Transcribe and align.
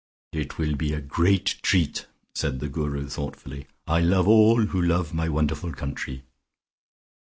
"It 0.33 0.57
will 0.57 0.73
be 0.73 0.95
great 0.99 1.57
treat," 1.61 2.07
said 2.33 2.59
the 2.59 2.67
Guru 2.67 3.07
thoughtfully, 3.07 3.67
"I 3.85 4.01
love 4.01 4.27
all 4.27 4.59
who 4.63 4.81
love 4.81 5.13
my 5.13 5.29
wonderful 5.29 5.73
country." 5.73 6.23